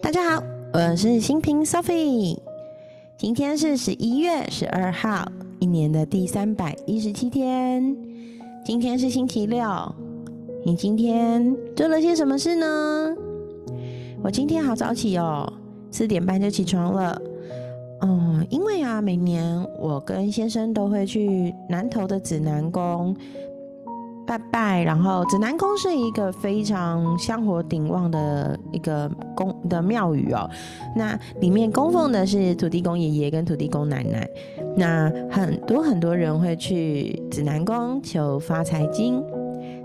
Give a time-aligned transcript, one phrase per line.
[0.00, 0.42] 大家好，
[0.72, 2.38] 我是新平 Sophie。
[3.16, 5.26] 今天是十一月十二号，
[5.58, 7.96] 一年的第三百一十七天。
[8.64, 9.64] 今天是星期六，
[10.64, 13.14] 你今天做了些什么事呢？
[14.22, 15.50] 我今天好早起哦，
[15.90, 17.20] 四点半就起床了。
[18.02, 23.16] 嗯，因为啊，每年我跟先生都会去南投的指南宫。
[24.26, 30.50] 拜拜，然后指南宫是一个非常香火鼎旺的一个宫的庙宇哦。
[30.94, 34.28] 那里面供奉的是土地公爷爷跟土地公奶奶。
[34.76, 39.22] 那很多很多人会去指南宫求发财经。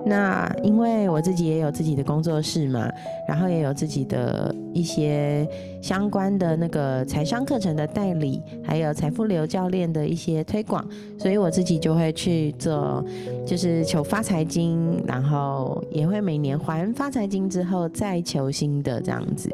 [0.04, 2.92] 那因为我自己也有自己的工作室嘛，
[3.28, 5.48] 然后也有自己的一些
[5.80, 10.84] 相关的那个财商课程的代理，还有财富流教练的一些推广，
[11.20, 13.06] 所以我自己就会去做，
[13.45, 19.52] 就是求发财金，然后也会每年还发财金之后再求新的这样子。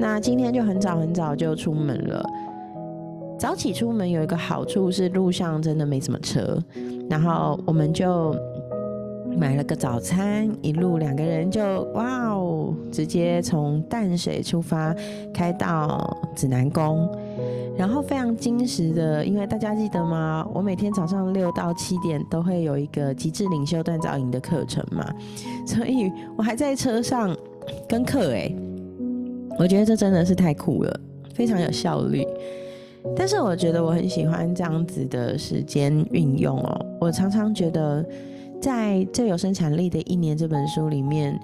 [0.00, 2.24] 那今天就很早很早就出门了，
[3.38, 6.58] 早起出门有一个好处是路上真的没什么车，
[7.08, 8.34] 然后我们就。
[9.36, 11.62] 买了个早餐，一路两个人就
[11.94, 14.94] 哇哦，直接从淡水出发，
[15.32, 17.08] 开到指南宫，
[17.78, 20.46] 然后非常惊实的，因为大家记得吗？
[20.52, 25.06] 我每天早上六到七点都会有一个极致领袖锻造营的课程嘛，
[25.66, 27.34] 所以我还在车上
[27.88, 28.52] 跟课哎，
[29.58, 31.00] 我觉得这真的是太酷了，
[31.34, 32.26] 非常有效率。
[33.16, 38.04] 但是我觉得我很喜欢这样子的时间运用哦，我常常觉得。
[38.60, 41.38] 在最有生产力的一年这本书里面，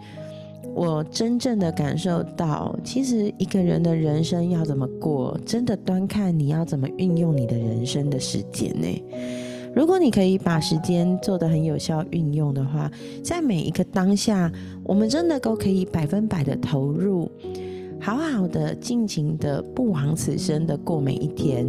[0.75, 9.03] 我真正的感受到，其实一个人的人生要怎么过，真的端看你要怎么运用你的人生的时间呢？
[9.75, 12.91] 如果你可以把时间做得很有效运用的话，
[13.23, 14.51] 在每一个当下，
[14.85, 17.31] 我们真的都可以百分百的投入，
[18.01, 21.67] 好好的尽情的不枉此生的过每一天，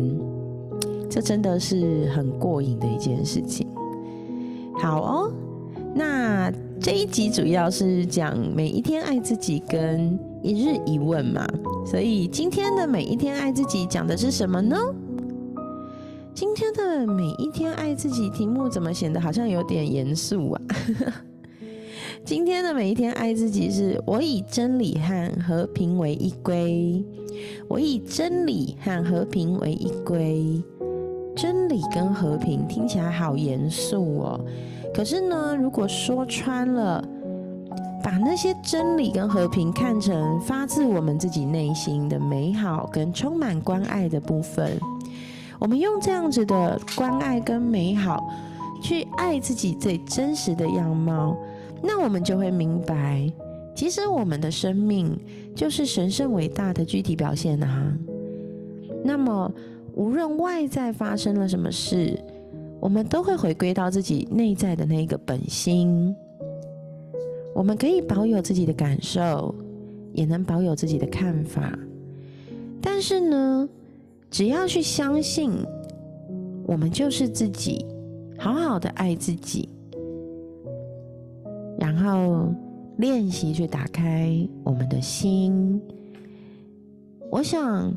[1.09, 3.67] 这真的是很过瘾的一件事情。
[4.79, 5.33] 好哦，
[5.95, 11.45] 那这一集主要是讲每一天爱自己跟一日一问嘛，
[11.85, 14.77] 所以今天的每一天爱自己讲的是什么呢？
[16.33, 20.61] 今天的每一天爱自己题目怎么显得好像有点严肃啊？
[22.23, 27.03] 今天的每一天爱自己是我以真理和和平为依归，
[27.67, 30.61] 我以真理和和平为依归。
[31.37, 34.45] 真理跟和平听起来好严肃哦，
[34.91, 37.07] 可是呢，如果说穿了，
[38.03, 44.79] 把那些真理跟和平看成发自我们自己内心的美好跟充满关爱的部分，
[45.59, 48.27] 我们用这样子的关爱跟美好
[48.81, 51.37] 去爱自己最真实的样貌，
[51.83, 53.31] 那我们就会明白，
[53.75, 55.15] 其实我们的生命
[55.55, 57.93] 就是神圣伟大的具体表现啊。
[59.03, 59.51] 那么。
[59.97, 62.15] 无论外在发生了什么事，
[62.79, 66.15] 我们都会回归到自己内在的那个本心。
[67.55, 69.55] 我们可以保有自己的感受，
[70.13, 71.75] 也能保有自己的看法。
[72.79, 73.67] 但是呢，
[74.29, 75.51] 只要去相信，
[76.67, 77.83] 我们就是自己，
[78.37, 79.67] 好好的爱自己，
[81.79, 82.53] 然后
[82.97, 85.81] 练习去打开我们的心。
[87.31, 87.91] 我想。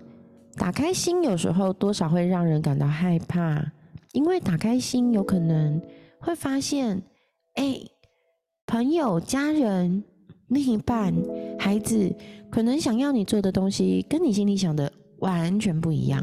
[0.61, 3.65] 打开心，有时候多少会让人感到害怕，
[4.13, 5.81] 因为打开心有可能
[6.19, 7.01] 会发现，
[7.55, 7.81] 哎，
[8.67, 10.05] 朋友、家人、
[10.49, 11.15] 另一半、
[11.59, 12.15] 孩子，
[12.51, 16.23] 可能想要你做的东西，跟你心里想的完全不一样。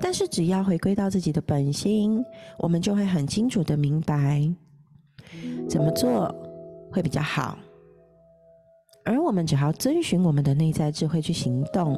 [0.00, 2.24] 但是只要回归到自己的本心，
[2.58, 4.42] 我们就会很清楚的明白，
[5.68, 6.34] 怎么做
[6.90, 7.58] 会比较好。
[9.06, 11.96] 而我们只要遵循我们的内在智慧去行动，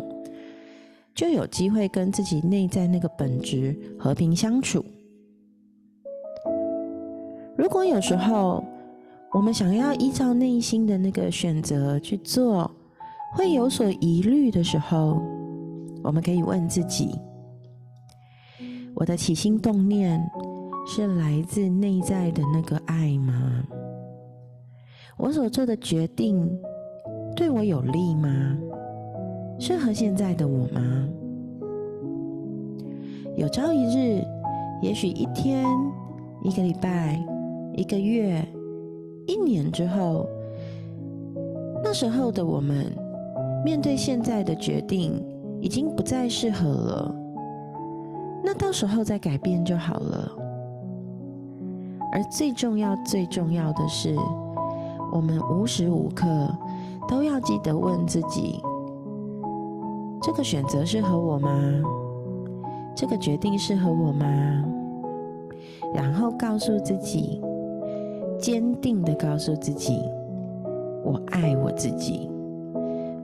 [1.14, 4.84] 就有机会跟自己内在那个本质和平相处。
[7.56, 8.62] 如果有时候
[9.32, 12.70] 我们想要依照内心的那个选择去做，
[13.34, 15.18] 会有所疑虑的时候，
[16.04, 17.18] 我们可以问自己：
[18.94, 20.20] 我的起心动念
[20.86, 23.64] 是来自内在的那个爱吗？
[25.16, 26.46] 我所做的决定。
[27.38, 28.58] 对我有利吗？
[29.60, 31.08] 适合现在的我吗？
[33.36, 34.24] 有朝一日，
[34.82, 35.64] 也许一天、
[36.42, 37.24] 一个礼拜、
[37.76, 38.44] 一个月、
[39.28, 40.26] 一年之后，
[41.80, 42.86] 那时候的我们
[43.64, 45.24] 面对现在的决定
[45.60, 47.14] 已经不再适合了，
[48.42, 50.32] 那到时候再改变就好了。
[52.10, 54.16] 而最重要、最重要的是，
[55.12, 56.26] 我们无时无刻。
[57.08, 58.60] 都要记得问自己：
[60.22, 61.50] 这个选择适合我吗？
[62.94, 64.26] 这个决定适合我吗？
[65.94, 67.40] 然后告诉自己，
[68.38, 69.98] 坚定的告诉自己：
[71.02, 72.28] 我爱我自己，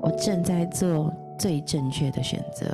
[0.00, 2.66] 我正在做最正确的选择。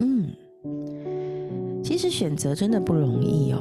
[0.00, 0.30] 嗯，
[1.84, 3.58] 其实选择真的不容易哦。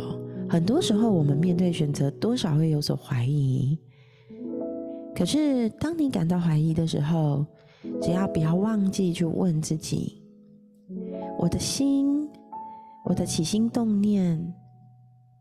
[0.49, 3.77] 很多时候，我们面对选择，多少会有所怀疑。
[5.17, 7.43] 可是，当你感到怀疑的时候，
[7.99, 10.21] 只要不要忘记去问自己：
[11.39, 12.29] 我的心，
[13.03, 14.53] 我的起心动念，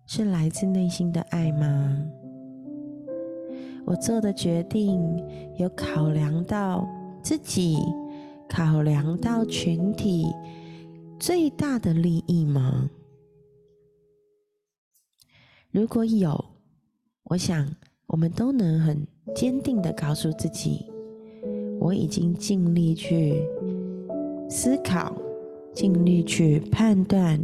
[0.06, 1.94] 是来自内心的爱吗？
[3.84, 4.98] 我做的决定
[5.58, 6.88] 有考量到
[7.22, 7.76] 自己，
[8.48, 10.24] 考量到群体
[11.20, 12.88] 最大的利益吗？
[15.70, 16.42] 如果有，
[17.24, 17.68] 我想
[18.06, 20.86] 我们都能很坚定的告诉自己，
[21.78, 23.42] 我已经尽力去
[24.48, 25.14] 思考，
[25.74, 27.38] 尽力去判断，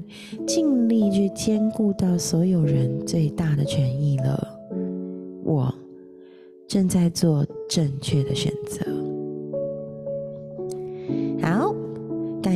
[0.46, 4.49] 尽力去兼顾到所有人最大的权益了。
[5.44, 5.75] 我
[6.67, 9.01] 正在做正确的选择。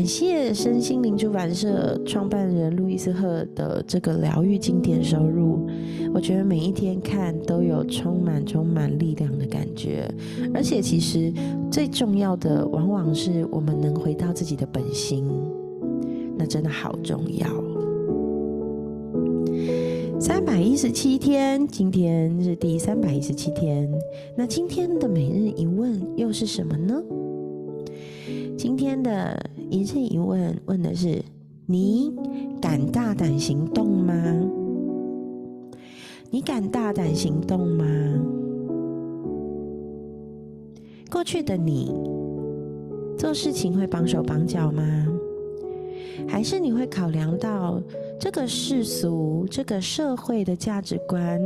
[0.07, 5.67] 谢身心灵出版社创办人路易斯赫的这个疗愈经典收入，
[6.15, 10.09] 我觉得每一天看都有充满充满力量的感觉，
[10.55, 11.33] 而且其实
[11.71, 15.29] 最重要的往往是我们能回到自己的本心，
[16.37, 17.47] 那真的好重要。
[20.21, 23.91] 三百一十七天，今天是第三百一十七天，
[24.37, 27.03] 那今天的每日一问又是什么呢？
[28.57, 29.39] 今天的。
[29.71, 31.23] 一次一问，问的是
[31.67, 32.13] 你
[32.61, 34.15] 敢大胆行动吗？
[36.31, 37.85] 你敢大胆行动吗？
[41.11, 41.93] 过去的你
[43.17, 44.83] 做事情会绑手绑脚吗？
[46.29, 47.81] 还是你会考量到
[48.19, 51.41] 这个世俗、这个社会的价值观，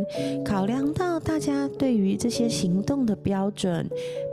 [0.44, 3.86] 考量到大家对于这些行动的标准、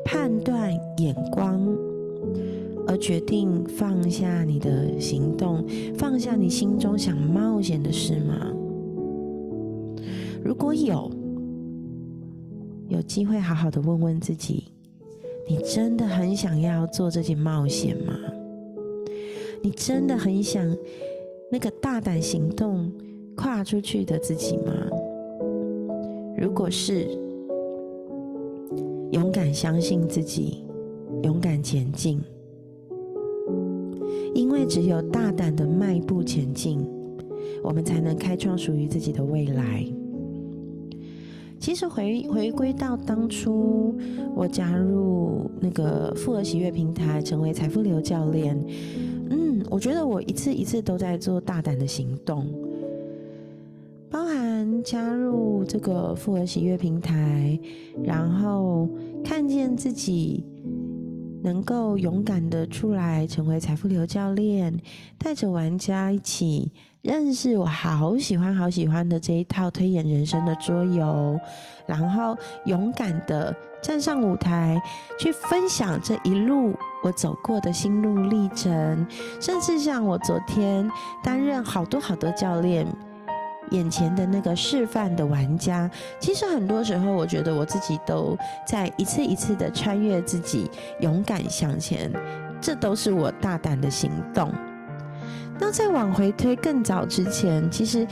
[0.05, 1.61] 判断、眼光？
[2.87, 5.63] 而决定放下你的行动，
[5.97, 8.53] 放下你心中想冒险的事吗？
[10.43, 11.11] 如果有，
[12.87, 14.71] 有机会好好的问问自己：
[15.47, 18.13] 你真的很想要做这件冒险吗？
[19.61, 20.65] 你真的很想
[21.51, 22.89] 那个大胆行动、
[23.35, 24.71] 跨出去的自己吗？
[26.37, 27.07] 如果是，
[29.11, 30.63] 勇敢相信自己，
[31.23, 32.21] 勇敢前进。
[34.37, 36.87] 因为只有大胆的迈步前进，
[37.63, 39.83] 我们才能开创属于自己的未来。
[41.59, 43.95] 其实回回归到当初
[44.35, 48.55] 我加入那个富额喜悦平台，成为财富流教练，
[49.31, 52.45] 嗯，我觉得我一次一次都在做大胆的行动，
[54.07, 57.59] 包含加入这个富额喜悦平台，
[58.03, 58.87] 然后
[59.23, 60.43] 看见自己。
[61.47, 64.77] 能够勇敢的出来成为财富流教练，
[65.17, 66.69] 带着玩家一起
[67.01, 71.39] 认识我好喜欢好喜欢的这一套推演人生的桌游，
[71.85, 72.35] 然后
[72.65, 74.77] 勇敢的站上舞台
[75.17, 79.07] 去分享这一路我走过的心路历程，
[79.39, 80.91] 甚至像我昨天
[81.23, 82.85] 担任好多好多教练。
[83.71, 90.69] 眼前的那个示范的玩家，其实很多时候，我觉得我自己都在一次一次的穿越自己，
[91.01, 92.11] 勇敢向前，
[92.61, 94.51] 这都是我大胆的行动。
[95.59, 98.07] 那再往回推更早之前，其实。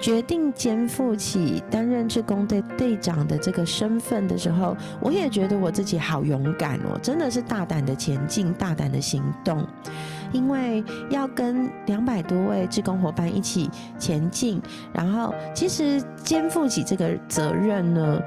[0.00, 9.64] 决定肩负起担任志工队队长的这个身份的时候，我也觉得我自己好勇敢哦，真的是大胆的前进，大胆的行动，
[10.32, 14.60] 因为要跟两百多位志工伙伴一起前进，
[14.92, 18.20] 然后其实肩负起这个责任呢，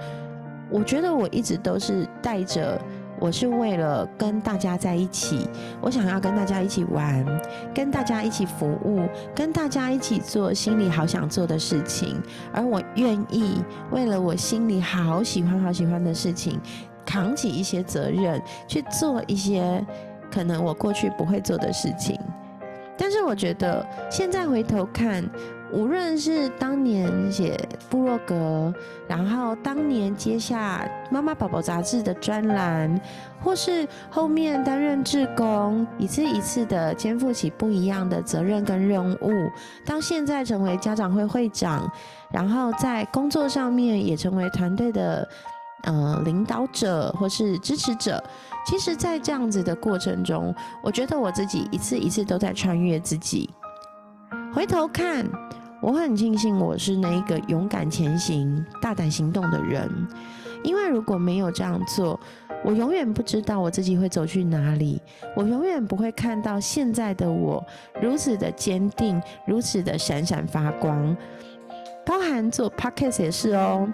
[0.70, 2.80] 我觉得我一直都是带着。
[3.18, 5.48] 我是为了跟大家在一起，
[5.80, 7.26] 我想要跟大家一起玩，
[7.74, 12.22] 跟大家一起服务，跟大家一起做心里好想做的事情，
[12.52, 16.60] 而我愿意为了我心里好喜欢好喜欢的事情，
[17.06, 19.82] 扛起一些责任，去做一些
[20.36, 22.20] 可能我过去不会做的事情。
[22.98, 25.24] 但是我觉得现在回头看。
[25.74, 27.58] 无论是当年写
[27.90, 28.74] 部落格，
[29.10, 33.02] 然后当年接下《妈妈宝宝》杂志的专栏，
[33.44, 39.32] 或是后面担任志工，一次一次的肩负起不一样的责任跟任务，
[39.84, 41.92] 到现在成为家长会会长，
[42.32, 45.28] 然后在工作上面也成为团队的
[45.86, 48.24] 呃领导者或是支持者。
[48.68, 53.50] 其实，在这样子的过程中，我觉得我自己一次一次都在穿越自己。
[54.54, 55.24] 回头看，
[55.82, 59.88] 我很庆幸我是那一个勇敢前行、大胆行动的人，
[60.64, 62.20] 因为如果没有这样做，
[62.64, 65.00] 我永远不知道我自己会走去哪里，
[65.36, 67.64] 我永远不会看到现在的我
[68.02, 71.16] 如此的坚定，如此的闪闪发光。
[72.04, 73.88] 包含做 podcast 也是哦。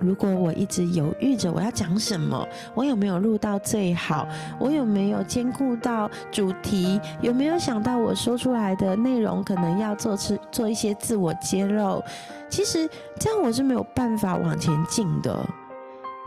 [0.00, 4.26] 如果我一直犹豫着我要讲什么，我有没有录到最好，
[4.58, 12.02] 我有没有兼顾到主题，有没有想到我说出来的内容可能要做出做一些自我揭露，
[12.48, 12.88] 其实
[13.18, 15.38] 这样我是没有办法往前进的。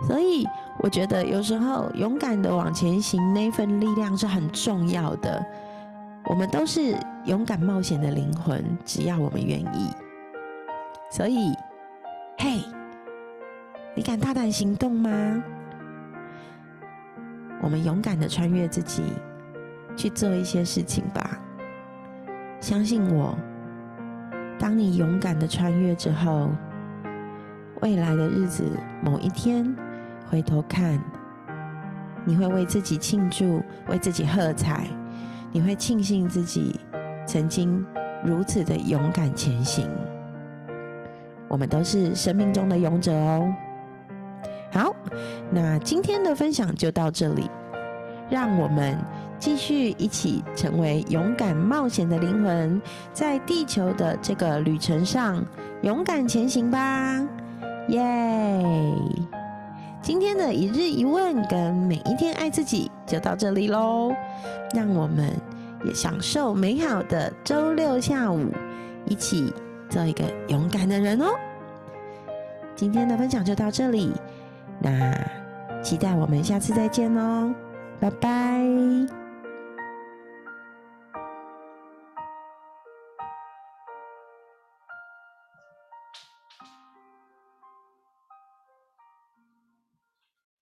[0.07, 0.47] 所以
[0.79, 5.43] 我觉得有时候勇敢的往前行那份力量是很重要的。
[6.25, 9.89] 我们都是勇敢冒险的灵魂，只要我们愿意。
[11.11, 11.53] 所以，
[12.37, 12.63] 嘿。
[13.95, 15.43] 你敢大胆行动吗？
[17.61, 19.03] 我们勇敢的穿越自己，
[19.95, 21.39] 去做一些事情吧。
[22.59, 23.37] 相信我，
[24.57, 26.49] 当你勇敢的穿越之后，
[27.81, 28.63] 未来的日子
[29.03, 29.75] 某一天
[30.27, 30.99] 回头看，
[32.25, 34.87] 你会为自己庆祝，为自己喝彩，
[35.51, 36.79] 你会庆幸自己
[37.27, 37.85] 曾经
[38.25, 39.87] 如此的勇敢前行。
[41.47, 43.53] 我们都是生命中的勇者哦。
[44.73, 44.91] 好，
[45.51, 47.47] 那今天的分享就到这里，
[48.27, 48.97] 让我们
[49.37, 52.81] 继续一起成为勇敢冒险的灵魂，
[53.13, 55.45] 在地球的这个旅程上
[55.83, 57.23] 勇敢前行吧！
[57.89, 58.63] 耶！
[60.01, 64.11] 今天的一日一问跟每一天爱自己就到这里喽，
[64.73, 65.29] 让我们
[65.85, 68.49] 也享受美好的周六下午，
[69.05, 69.53] 一起
[69.87, 71.27] 做一个勇敢的人哦！
[72.75, 74.11] 今天的分享就到这里。
[74.79, 75.13] 那
[75.81, 77.53] 期待我们下次再见哦，
[77.99, 79.22] 拜拜。